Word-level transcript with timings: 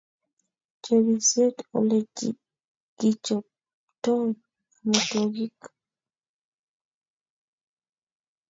Chobisiet 0.83 1.57
ole 1.77 1.99
kichoptoi 2.97 4.29
amitwogik 4.83 5.59